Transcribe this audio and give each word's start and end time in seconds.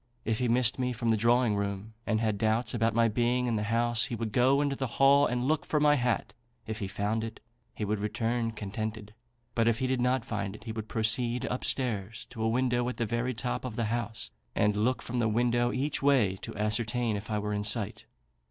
If 0.25 0.39
he 0.39 0.47
missed 0.47 0.79
me 0.79 0.93
from 0.93 1.09
the 1.11 1.15
drawing 1.15 1.55
room, 1.55 1.93
and 2.07 2.19
had 2.19 2.39
doubts 2.39 2.73
about 2.73 2.95
my 2.95 3.07
being 3.07 3.45
in 3.45 3.55
the 3.55 3.61
house, 3.69 4.05
he 4.05 4.15
would 4.15 4.31
go 4.31 4.59
into 4.59 4.75
the 4.75 4.87
hall 4.97 5.27
and 5.27 5.47
look 5.47 5.63
for 5.63 5.79
my 5.79 5.93
hat: 5.93 6.33
if 6.65 6.79
he 6.79 6.87
found 6.87 7.23
it, 7.23 7.39
he 7.75 7.85
would 7.85 7.99
return 7.99 8.49
contented; 8.49 9.13
but 9.53 9.67
if 9.67 9.77
he 9.77 9.85
did 9.85 10.01
not 10.01 10.25
find 10.25 10.55
it, 10.55 10.63
he 10.63 10.71
would 10.71 10.87
proceed 10.89 11.45
up 11.45 11.63
stairs 11.63 12.25
to 12.31 12.41
a 12.41 12.49
window 12.49 12.89
at 12.89 12.97
the 12.97 13.05
very 13.05 13.35
top 13.35 13.63
of 13.63 13.75
the 13.75 13.85
house, 13.93 14.31
and 14.55 14.75
look 14.75 15.03
from 15.03 15.19
the 15.19 15.29
window 15.29 15.71
each 15.71 16.01
way, 16.01 16.35
to 16.37 16.57
ascertain 16.57 17.15
if 17.15 17.29
I 17.29 17.37
were 17.37 17.53
in 17.53 17.63
sight. 17.63 18.07